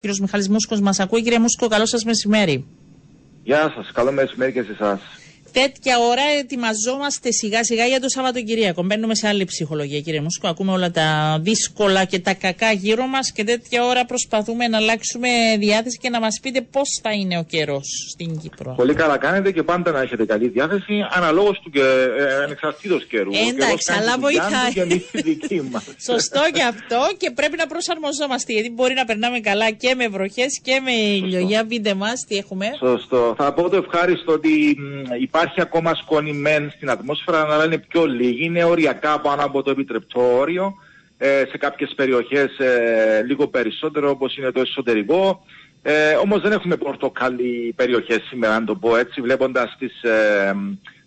Κύριος 0.00 0.20
Μιχάλης 0.20 0.48
Μούσκος 0.48 0.80
μας 0.80 1.00
ακούει. 1.00 1.22
Κύριε 1.22 1.38
Μούσκο, 1.38 1.68
καλό 1.68 1.86
σας 1.86 2.04
μεσημέρι. 2.04 2.66
Γεια 3.42 3.72
σας, 3.76 3.92
καλό 3.92 4.12
μεσημέρι 4.12 4.52
και 4.52 4.62
σε 4.62 4.72
εσάς 4.72 5.00
τέτοια 5.52 5.98
ώρα 5.98 6.22
ετοιμαζόμαστε 6.38 7.32
σιγά 7.32 7.64
σιγά 7.64 7.84
για 7.84 8.00
το 8.00 8.08
Σαββατοκυριακό. 8.08 8.82
Μπαίνουμε 8.82 9.14
σε 9.14 9.28
άλλη 9.28 9.44
ψυχολογία, 9.44 10.00
κύριε 10.00 10.20
Μούσκο. 10.20 10.48
Ακούμε 10.48 10.72
όλα 10.72 10.90
τα 10.90 11.38
δύσκολα 11.40 12.04
και 12.04 12.18
τα 12.18 12.34
κακά 12.34 12.72
γύρω 12.72 13.06
μας 13.06 13.32
και 13.32 13.44
τέτοια 13.44 13.84
ώρα 13.84 14.04
προσπαθούμε 14.04 14.68
να 14.68 14.76
αλλάξουμε 14.76 15.28
διάθεση 15.58 15.98
και 15.98 16.10
να 16.10 16.20
μας 16.20 16.38
πείτε 16.42 16.60
πώς 16.60 17.00
θα 17.02 17.12
είναι 17.12 17.38
ο 17.38 17.44
καιρός 17.44 18.06
στην 18.10 18.38
Κύπρο. 18.38 18.74
Πολύ 18.76 18.94
καλά 18.94 19.18
κάνετε 19.18 19.52
και 19.52 19.62
πάντα 19.62 19.90
να 19.90 20.00
έχετε 20.00 20.24
καλή 20.24 20.48
διάθεση, 20.48 20.94
αναλόγως 21.10 21.60
του 21.62 21.70
και 21.70 21.80
ε, 22.18 22.34
ανεξαρτήτως 22.44 23.06
καιρού. 23.06 23.30
Εντάξει, 23.48 23.92
αλλά 24.00 24.18
βοηθάει. 24.18 24.72
Σωστό 26.10 26.40
και 26.52 26.62
αυτό 26.62 27.00
και 27.16 27.30
πρέπει 27.30 27.56
να 27.56 27.66
προσαρμοζόμαστε 27.66 28.52
γιατί 28.52 28.70
μπορεί 28.70 28.94
να 28.94 29.04
περνάμε 29.04 29.40
καλά 29.40 29.70
και 29.70 29.94
με 29.94 30.08
βροχές 30.08 30.60
και 30.62 30.80
με 30.84 30.92
ήλιο. 30.92 31.40
Για 31.40 31.66
πείτε 31.66 31.94
μας 31.94 32.24
τι 32.28 32.36
έχουμε. 32.36 32.66
Σωστό. 32.78 33.34
Θα 33.38 33.52
πω 33.52 33.68
το 33.68 33.76
ευχάριστο 33.76 34.32
ότι 34.32 34.76
υπάρχει 35.20 35.37
υπάρχει 35.38 35.60
ακόμα 35.60 35.94
σκόνη 35.94 36.32
μεν 36.32 36.70
στην 36.76 36.90
ατμόσφαιρα, 36.90 37.42
αλλά 37.42 37.64
είναι 37.64 37.78
πιο 37.78 38.06
λίγη. 38.06 38.44
Είναι 38.44 38.64
οριακά 38.64 39.20
πάνω 39.20 39.44
από 39.44 39.62
το 39.62 39.70
επιτρεπτό 39.70 40.38
όριο. 40.38 40.74
Ε, 41.18 41.44
σε 41.48 41.58
κάποιες 41.58 41.92
περιοχές 41.96 42.58
ε, 42.58 43.22
λίγο 43.26 43.48
περισσότερο 43.48 44.10
όπως 44.10 44.36
είναι 44.36 44.50
το 44.50 44.60
εσωτερικό. 44.60 45.44
Ε, 45.82 46.14
όμως 46.14 46.40
δεν 46.40 46.52
έχουμε 46.52 46.76
πορτοκαλί 46.76 47.72
περιοχές 47.76 48.22
σήμερα, 48.28 48.54
αν 48.54 48.64
το 48.64 48.74
πω 48.74 48.96
έτσι, 48.96 49.20
βλέποντας 49.20 49.76
τις, 49.78 50.02
ε, 50.02 50.54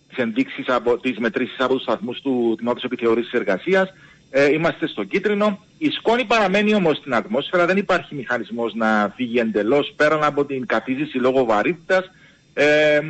τις 0.08 0.18
ενδείξεις 0.18 0.68
από 0.68 0.98
τις 0.98 1.18
μετρήσεις 1.18 1.58
από 1.58 1.74
τους 1.74 1.82
σταθμούς 1.82 2.20
του 2.20 2.54
Τμήματος 2.56 2.84
Επιθεωρήσης 2.84 3.32
Εργασίας. 3.32 3.92
Ε, 4.30 4.52
είμαστε 4.52 4.86
στο 4.86 5.04
κίτρινο. 5.04 5.58
Η 5.78 5.90
σκόνη 5.90 6.24
παραμένει 6.24 6.74
όμως 6.74 6.96
στην 6.96 7.14
ατμόσφαιρα, 7.14 7.66
δεν 7.66 7.76
υπάρχει 7.76 8.14
μηχανισμός 8.14 8.74
να 8.74 9.12
φύγει 9.16 9.38
εντελώς 9.38 9.92
πέραν 9.96 10.24
από 10.24 10.44
την 10.44 10.66
καθίζηση 10.66 11.18
λόγω 11.18 11.44
βαρύτητας 11.44 12.10
ε, 12.54 13.00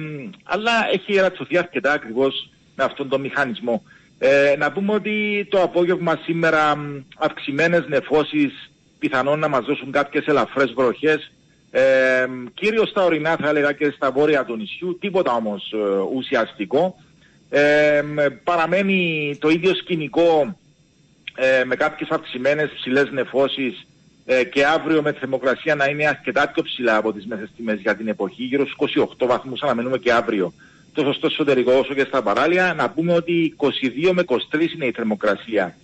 αλλά 0.44 0.72
έχει 0.92 1.16
ερατσωθεί 1.16 1.58
αρκετά 1.58 1.92
ακριβώς 1.92 2.50
με 2.76 2.84
αυτόν 2.84 3.08
τον 3.08 3.20
μηχανισμό. 3.20 3.82
Ε, 4.18 4.54
να 4.58 4.72
πούμε 4.72 4.92
ότι 4.92 5.46
το 5.50 5.62
απόγευμα 5.62 6.20
σήμερα 6.24 6.76
αυξημένες 7.18 7.84
νεφώσεις 7.88 8.70
πιθανόν 8.98 9.38
να 9.38 9.48
μας 9.48 9.64
δώσουν 9.64 9.90
κάποιες 9.90 10.26
ελαφρές 10.26 10.72
βροχές 10.72 11.30
ε, 11.74 12.26
κυρίως 12.54 12.88
στα 12.88 13.04
ορεινά 13.04 13.36
θα 13.36 13.48
έλεγα 13.48 13.72
και 13.72 13.90
στα 13.90 14.10
βόρεια 14.10 14.44
του 14.44 14.56
νησιού, 14.56 14.98
τίποτα 15.00 15.32
όμως 15.32 15.72
ε, 15.72 15.76
ουσιαστικό. 16.14 16.94
Ε, 17.50 18.02
παραμένει 18.44 19.36
το 19.40 19.48
ίδιο 19.48 19.74
σκηνικό 19.74 20.56
ε, 21.34 21.64
με 21.64 21.76
κάποιες 21.76 22.08
αυξημένες 22.10 22.70
ψηλές 22.70 23.10
νεφώσεις 23.10 23.86
ε, 24.38 24.44
και 24.44 24.66
αύριο 24.66 25.02
με 25.02 25.12
τη 25.12 25.18
θερμοκρασία 25.18 25.74
να 25.74 25.84
είναι 25.84 26.06
αρκετά 26.06 26.48
πιο 26.48 26.62
ψηλά 26.62 26.96
από 26.96 27.12
τις 27.12 27.26
μέσες 27.26 27.50
τιμές 27.56 27.80
για 27.80 27.96
την 27.96 28.08
εποχή, 28.08 28.42
γύρω 28.42 28.66
στους 28.66 28.96
28 29.18 29.26
βαθμούς 29.26 29.62
αναμένουμε 29.62 29.98
και 29.98 30.12
αύριο. 30.12 30.52
Τόσο 30.92 31.12
στο 31.12 31.26
εσωτερικό 31.26 31.72
όσο 31.72 31.94
και 31.94 32.04
στα 32.04 32.22
παράλια, 32.22 32.74
να 32.74 32.90
πούμε 32.90 33.12
ότι 33.12 33.54
22 33.56 34.12
με 34.12 34.24
23 34.26 34.38
είναι 34.74 34.86
η 34.86 34.92
θερμοκρασία 34.92 35.76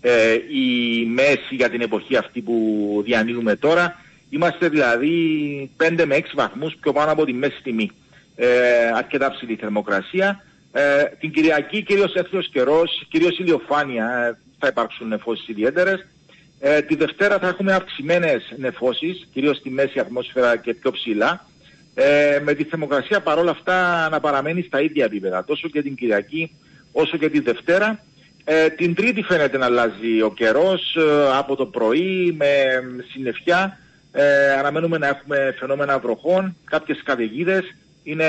ε, 0.00 0.32
η 0.34 1.04
μέση 1.06 1.54
για 1.54 1.70
την 1.70 1.80
εποχή 1.80 2.16
αυτή 2.16 2.40
που 2.40 3.02
διανύουμε 3.04 3.56
τώρα. 3.56 4.00
Είμαστε 4.30 4.68
δηλαδή 4.68 5.16
5 5.82 6.04
με 6.06 6.16
6 6.16 6.22
βαθμούς 6.34 6.76
πιο 6.80 6.92
πάνω 6.92 7.12
από 7.12 7.24
τη 7.24 7.32
μέση 7.32 7.62
τιμή. 7.62 7.90
Ε, 8.36 8.46
αρκετά 8.94 9.30
ψηλή 9.30 9.54
θερμοκρασία. 9.54 10.44
Ε, 10.72 11.04
την 11.20 11.30
Κυριακή 11.30 11.82
κυρίως 11.82 12.14
έθριος 12.14 12.48
καιρός, 12.48 13.06
κυρίως 13.10 13.38
ηλιοφάνεια 13.38 14.26
ε, 14.26 14.38
θα 14.58 14.66
υπάρξουν 14.66 15.08
νεφώσεις 15.08 15.48
ιδιαίτερες. 15.48 16.06
Ε, 16.60 16.80
τη 16.80 16.94
Δευτέρα 16.94 17.38
θα 17.38 17.48
έχουμε 17.48 17.72
αυξημένες 17.72 18.54
νεφώσεις, 18.56 19.28
κυρίως 19.32 19.56
στη 19.56 19.70
μέση 19.70 19.98
ατμόσφαιρα 19.98 20.56
και 20.56 20.74
πιο 20.74 20.90
ψηλά, 20.90 21.46
ε, 21.94 22.40
με 22.44 22.54
τη 22.54 22.64
θερμοκρασία 22.64 23.20
παρόλα 23.20 23.50
αυτά 23.50 24.08
να 24.08 24.20
παραμένει 24.20 24.62
στα 24.62 24.80
ίδια 24.80 25.04
επίπεδα, 25.04 25.44
τόσο 25.44 25.68
και 25.68 25.82
την 25.82 25.94
Κυριακή 25.94 26.56
όσο 26.92 27.16
και 27.16 27.30
τη 27.30 27.40
Δευτέρα. 27.40 28.04
Ε, 28.44 28.68
την 28.68 28.94
Τρίτη 28.94 29.22
φαίνεται 29.22 29.58
να 29.58 29.64
αλλάζει 29.66 30.22
ο 30.22 30.32
καιρός 30.32 30.96
ε, 30.96 31.36
από 31.38 31.56
το 31.56 31.66
πρωί 31.66 32.36
με 32.38 32.64
συννεφιά. 33.12 33.78
Ε, 34.12 34.52
αναμένουμε 34.52 34.98
να 34.98 35.06
έχουμε 35.06 35.54
φαινόμενα 35.58 35.98
βροχών, 35.98 36.56
κάποιες 36.64 37.02
καταιγίδες 37.04 37.74
είναι 38.08 38.24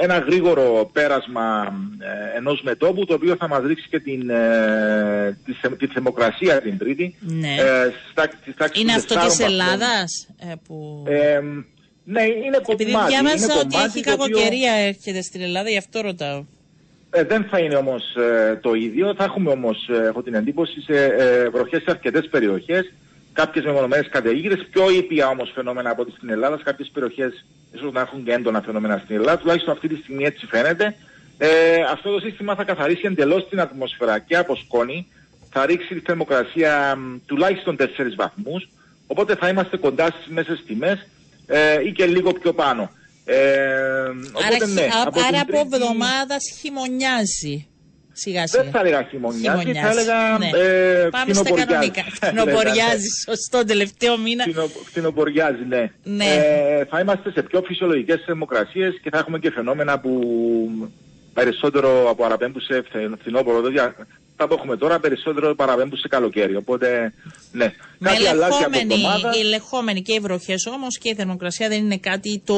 ένα 0.00 0.18
γρήγορο 0.18 0.90
πέρασμα 0.92 1.72
ε, 1.98 2.36
ενός 2.38 2.62
μετόπου 2.62 3.04
το 3.04 3.14
οποίο 3.14 3.36
θα 3.36 3.48
μας 3.48 3.62
ρίξει 3.66 3.88
και 3.88 4.00
την, 4.00 4.30
ε, 4.30 5.38
τη, 5.44 5.76
τη 5.76 5.86
θερμοκρασία 5.86 6.60
την 6.60 6.78
Τρίτη. 6.78 7.14
Ναι. 7.20 7.54
Ε, 7.54 7.92
στα, 8.10 8.28
είναι 8.72 8.92
αυτό 8.92 9.18
της 9.26 9.38
Ελλάδας 9.40 10.28
ε, 10.38 10.52
που... 10.66 11.04
Ε, 11.06 11.40
ναι, 12.04 12.22
είναι 12.22 12.58
κομμάτι. 12.62 12.72
Επειδή 12.72 12.90
διάβασα 13.08 13.60
ότι 13.60 13.76
έχει 13.76 14.00
κακοκαιρία 14.00 14.72
οποίο... 14.72 14.86
έρχεται 14.86 15.22
στην 15.22 15.40
Ελλάδα, 15.40 15.70
γι' 15.70 15.78
αυτό 15.78 16.00
ρωτάω. 16.00 16.44
Ε, 17.10 17.24
δεν 17.24 17.46
θα 17.50 17.58
είναι 17.58 17.76
όμως 17.76 18.02
το 18.60 18.74
ίδιο. 18.74 19.14
Θα 19.14 19.24
έχουμε 19.24 19.50
όμως, 19.50 19.88
έχω 20.08 20.22
την 20.22 20.34
εντύπωση, 20.34 20.80
σε 20.80 21.04
ε, 21.04 21.48
βροχές 21.48 21.82
σε 21.82 21.90
αρκετές 21.90 22.28
περιοχές 22.28 22.92
κάποιες 23.36 23.64
μεμονωμένες 23.64 24.08
καταιγίδες, 24.08 24.66
πιο 24.70 24.90
ήπια 24.90 25.28
όμως 25.28 25.50
φαινόμενα 25.54 25.90
από 25.90 26.02
ό,τι 26.02 26.10
στην 26.10 26.30
Ελλάδα, 26.30 26.56
σε 26.56 26.62
κάποιες 26.62 26.90
περιοχές 26.92 27.44
ίσως 27.74 27.92
να 27.92 28.00
έχουν 28.00 28.24
και 28.24 28.32
έντονα 28.32 28.60
φαινόμενα 28.62 29.00
στην 29.04 29.16
Ελλάδα, 29.16 29.38
τουλάχιστον 29.38 29.72
αυτή 29.72 29.88
τη 29.88 29.96
στιγμή 29.96 30.24
έτσι 30.24 30.46
φαίνεται. 30.46 30.96
Ε, 31.38 31.48
αυτό 31.90 32.12
το 32.12 32.20
σύστημα 32.20 32.54
θα 32.54 32.64
καθαρίσει 32.64 33.02
εντελώς 33.04 33.48
την 33.48 33.60
ατμόσφαιρα 33.60 34.18
και 34.18 34.36
από 34.36 34.56
σκόνη, 34.56 35.06
θα 35.50 35.66
ρίξει 35.66 35.94
τη 35.94 36.00
θερμοκρασία 36.00 36.98
τουλάχιστον 37.26 37.76
4 37.78 37.84
βαθμούς, 38.16 38.68
οπότε 39.06 39.34
θα 39.34 39.48
είμαστε 39.48 39.76
κοντά 39.76 40.06
στις 40.06 40.26
μέσες 40.26 40.62
τιμές 40.66 41.06
ε, 41.46 41.82
ή 41.86 41.92
και 41.92 42.06
λίγο 42.06 42.32
πιο 42.32 42.52
πάνω. 42.52 42.90
Ε, 43.24 43.36
οπότε, 44.32 44.46
άρα, 44.46 44.66
ναι, 44.66 44.88
από, 45.06 45.20
άρα 45.28 45.40
από 45.40 45.58
εβδομάδα 45.58 46.36
χειμωνιάζει. 46.60 47.66
Σιγά 48.18 48.46
σιγά. 48.46 48.62
Δεν 48.62 48.72
θα 48.72 48.80
έλεγα 48.80 49.02
χειμωνιάζει, 49.02 49.72
θα 49.72 49.88
έλεγα 49.88 50.38
ναι. 50.38 50.50
ε, 50.54 51.08
Πάμε 51.10 51.34
στα 51.34 51.64
κανονικά. 51.64 52.02
Φτηνοποριάζει, 52.12 53.08
σωστό, 53.24 53.64
τελευταίο 53.64 54.18
μήνα. 54.18 54.44
Φτηνοποριάζει, 54.84 55.64
ναι. 55.68 55.90
ναι. 56.02 56.24
Ε, 56.24 56.84
θα 56.84 57.00
είμαστε 57.00 57.30
σε 57.30 57.42
πιο 57.42 57.62
φυσιολογικές 57.66 58.22
θερμοκρασίες 58.26 59.00
και 59.02 59.10
θα 59.10 59.18
έχουμε 59.18 59.38
και 59.38 59.50
φαινόμενα 59.50 60.00
που 60.00 60.10
περισσότερο 61.34 62.10
από 62.10 62.24
αραπέμπου 62.24 62.60
σε 62.60 62.84
φθινόπωρο, 63.20 63.60
θα 64.36 64.46
το 64.48 64.54
έχουμε 64.58 64.76
τώρα 64.76 65.00
περισσότερο 65.00 65.54
παραπέμπουν 65.54 65.98
σε 65.98 66.08
καλοκαίρι. 66.08 66.56
Οπότε, 66.56 67.12
ναι. 67.52 67.72
Κάτι 68.00 68.26
αλλάζει 68.26 68.62
από 68.64 68.78
εβδομάδα. 68.78 69.36
Οι 69.36 69.40
ελεγχόμενοι 69.40 70.02
και 70.02 70.12
οι 70.12 70.18
βροχές 70.18 70.66
όμως 70.66 70.98
και 70.98 71.08
η 71.08 71.14
θερμοκρασία 71.14 71.68
δεν 71.68 71.78
είναι 71.78 71.98
κάτι 71.98 72.42
το 72.44 72.56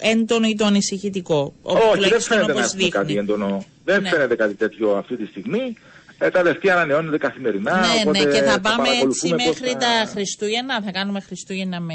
έντονο 0.00 0.46
ή 0.46 0.54
το 0.54 0.64
ανησυχητικό. 0.64 1.52
Όχι, 1.62 2.08
δεν 2.08 2.20
φαίνεται 2.20 2.52
να 2.52 2.70
είναι 2.78 2.88
κάτι 2.88 3.16
έντονο. 3.16 3.64
Δεν 3.90 4.02
ναι. 4.02 4.08
φαίνεται 4.08 4.36
κάτι 4.36 4.54
τέτοιο 4.54 4.96
αυτή 4.96 5.16
τη 5.16 5.26
στιγμή. 5.26 5.76
Ε, 6.18 6.30
τα 6.30 6.42
λεφτά 6.42 6.72
ανανεώνονται 6.72 7.18
καθημερινά. 7.18 7.80
Ναι, 7.80 7.86
οπότε 8.04 8.24
ναι, 8.24 8.32
και 8.32 8.42
θα 8.42 8.60
πάμε 8.60 8.88
έτσι 9.02 9.28
μέχρι 9.30 9.70
θα... 9.70 9.78
τα 9.78 10.10
Χριστούγεννα. 10.10 10.82
Θα 10.82 10.90
κάνουμε 10.90 11.20
Χριστούγεννα 11.20 11.80
με 11.80 11.94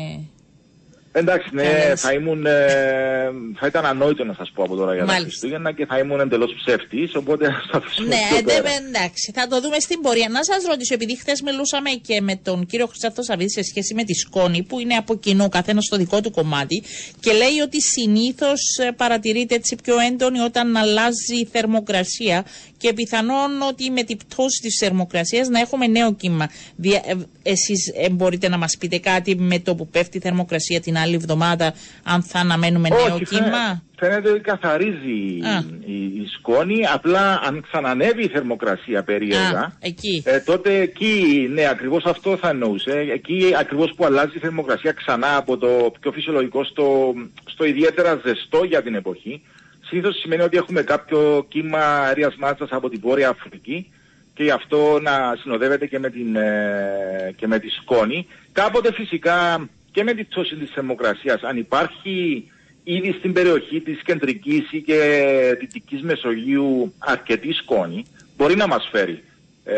Εντάξει, 1.18 1.50
ναι, 1.52 1.94
θα, 1.96 2.14
ήμουν, 2.14 2.46
ε, 2.46 2.52
θα 3.60 3.68
ήταν 3.68 3.86
ανόητο 3.86 4.24
να 4.24 4.34
σας 4.34 4.52
πω 4.54 4.64
από 4.64 4.76
τώρα 4.76 4.96
για 4.96 5.06
τα 5.06 5.14
Χριστούγεννα 5.14 5.72
και 5.72 5.86
θα 5.86 5.98
ήμουν 5.98 6.20
εντελώς 6.20 6.54
ψεύτης, 6.54 7.16
οπότε 7.16 7.46
θα 7.72 7.78
αφήσουμε 7.78 8.08
Ναι, 8.08 8.42
δε, 8.44 8.54
εντάξει, 8.88 9.32
θα 9.36 9.48
το 9.48 9.62
δούμε 9.62 9.80
στην 9.80 10.02
πορεία. 10.02 10.30
Να 10.30 10.44
σας 10.44 10.64
ρωτήσω, 10.70 10.94
επειδή 10.94 11.18
χθες 11.18 11.42
μιλούσαμε 11.42 11.90
και 11.90 12.22
με 12.22 12.36
τον 12.36 12.66
κύριο 12.66 12.86
Χρυσάθο 12.88 13.24
Σαββίδη 13.24 13.52
σε 13.52 13.64
σχέση 13.64 13.94
με 13.94 14.04
τη 14.04 14.14
σκόνη, 14.14 14.64
που 14.64 14.80
είναι 14.80 14.96
από 14.96 15.16
κοινού 15.16 15.50
καθένας 15.50 15.86
στο 15.86 15.98
δικό 15.98 16.22
του 16.22 16.32
κομμάτι, 16.32 16.84
και 17.20 17.32
λέει 17.32 17.60
ότι 17.64 17.82
συνήθως 17.82 18.62
ε, 18.78 18.92
παρατηρείται 18.92 19.56
έτσι 19.56 19.76
πιο 19.84 19.96
έντονη 20.00 20.40
όταν 20.40 20.78
αλλάζει 20.78 21.36
η 21.36 21.48
θερμοκρασία 21.52 22.46
και 22.78 22.94
πιθανόν 22.94 23.62
ότι 23.70 23.92
με 23.92 24.04
την 24.04 24.18
πτώση 24.18 24.62
της 24.62 24.78
θερμοκρασίας 24.80 25.48
να 25.48 25.60
έχουμε 25.60 25.88
νέο 25.88 26.14
κύμα. 26.14 26.50
Ε, 26.82 27.14
εσείς 27.44 27.92
μπορείτε 28.12 28.50
να 28.50 28.58
μας 28.58 28.78
πείτε 28.80 28.98
κάτι 28.98 29.36
με 29.36 29.60
το 29.60 29.76
που 29.76 29.88
πέφτει 29.88 30.18
η 30.18 30.20
θερμοκρασία 30.20 30.80
την 30.80 30.98
άλλη 30.98 31.05
εβδομάδα, 31.14 31.74
αν 32.04 32.24
θα 32.24 32.40
αναμένουμε 32.40 32.90
νέο 32.90 33.20
κύμα; 33.20 33.84
Φαίνεται 33.98 34.30
ότι 34.30 34.40
καθαρίζει 34.40 35.12
η, 35.86 36.22
η, 36.22 36.28
σκόνη, 36.38 36.86
απλά 36.94 37.40
αν 37.44 37.62
ξανανεύει 37.62 38.24
η 38.24 38.28
θερμοκρασία 38.28 39.04
περίεργα, 39.04 39.74
εκεί. 39.80 40.24
Ε, 40.26 40.40
τότε 40.40 40.80
εκεί, 40.80 41.48
ναι, 41.54 41.68
ακριβώς 41.68 42.04
αυτό 42.04 42.38
θα 42.38 42.50
εννοούσε. 42.50 43.06
Εκεί 43.14 43.54
ακριβώς 43.60 43.94
που 43.96 44.06
αλλάζει 44.06 44.36
η 44.36 44.40
θερμοκρασία 44.40 44.92
ξανά 44.92 45.36
από 45.36 45.58
το 45.58 45.92
πιο 46.00 46.12
φυσιολογικό 46.12 46.64
στο, 46.64 47.14
στο 47.46 47.66
ιδιαίτερα 47.66 48.22
ζεστό 48.26 48.64
για 48.64 48.82
την 48.82 48.96
εποχή. 48.96 49.42
Συνήθως 49.88 50.16
σημαίνει 50.20 50.42
ότι 50.42 50.58
έχουμε 50.58 50.82
κάποιο 50.82 51.46
κύμα 51.50 51.80
αερία 51.80 52.34
μάτσα 52.38 52.68
από 52.72 52.90
την 52.90 53.00
Βόρεια 53.04 53.30
Αφρική 53.30 53.92
και 54.34 54.44
γι' 54.44 54.52
αυτό 54.52 55.00
να 55.02 55.38
συνοδεύεται 55.42 55.86
και 55.86 56.00
με, 56.00 56.10
την, 56.10 56.36
ε, 56.36 57.34
και 57.36 57.48
με 57.48 57.60
τη 57.60 57.70
σκόνη. 57.70 58.28
Κάποτε 58.52 58.94
φυσικά 58.94 59.70
και 59.96 60.04
με 60.04 60.14
την 60.14 60.28
πτώση 60.28 60.56
της 60.56 60.70
θερμοκρασίας, 60.74 61.42
αν 61.42 61.58
υπάρχει 61.58 62.44
ήδη 62.84 63.12
στην 63.20 63.34
περιοχή 63.34 63.82
της 63.82 64.02
κεντρικής 64.06 64.72
ή 64.72 64.82
και 64.82 64.98
δυτικής 65.60 66.02
Μεσογείου 66.02 66.94
αρκετή 66.98 67.54
σκόνη, 67.54 68.06
μπορεί 68.38 68.56
να 68.56 68.68
μας 68.68 68.88
φέρει 68.92 69.24
ε, 69.64 69.76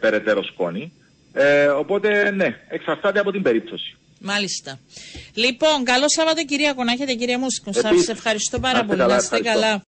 περαιτέρω 0.00 0.42
σκόνη. 0.44 0.92
Ε, 1.32 1.66
οπότε 1.66 2.30
ναι, 2.30 2.56
εξαρτάται 2.68 3.18
από 3.20 3.30
την 3.32 3.42
περίπτωση. 3.42 3.96
Μάλιστα. 4.20 4.78
Λοιπόν, 5.34 5.84
καλό 5.84 6.04
Σαββατοκυριακό 6.08 6.84
να 6.84 6.92
έχετε 6.92 7.12
κυρία 7.14 7.38
Μούσικο. 7.38 7.72
Σα 7.72 7.88
Επίσης. 7.88 8.08
ευχαριστώ 8.08 8.58
πάρα 8.60 8.72
Να 8.72 8.84
είστε 8.84 8.86
πολύ. 8.94 8.98
καλά, 9.00 9.14
Να 9.14 9.20
είστε 9.22 9.36
ευχαριστώ. 9.36 9.60
καλά. 9.60 9.80